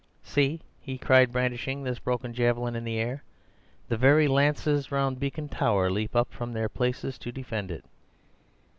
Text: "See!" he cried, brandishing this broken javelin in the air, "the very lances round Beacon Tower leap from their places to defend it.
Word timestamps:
"See!" 0.23 0.61
he 0.79 0.97
cried, 0.97 1.31
brandishing 1.31 1.83
this 1.83 1.99
broken 1.99 2.33
javelin 2.33 2.75
in 2.75 2.83
the 2.85 2.97
air, 2.97 3.23
"the 3.87 3.97
very 3.97 4.27
lances 4.27 4.91
round 4.91 5.19
Beacon 5.19 5.47
Tower 5.47 5.91
leap 5.91 6.15
from 6.31 6.53
their 6.53 6.69
places 6.69 7.19
to 7.19 7.31
defend 7.31 7.69
it. 7.69 7.85